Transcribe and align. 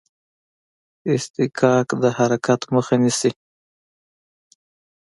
اصطکاک 1.13 1.87
د 2.01 2.03
حرکت 2.17 2.61
مخه 2.75 2.95
نیسي. 3.03 3.31